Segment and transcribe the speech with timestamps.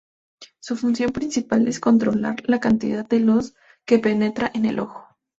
[0.59, 3.53] Su función principal es controlar la cantidad de luz
[3.85, 5.05] que penetra en el ojo.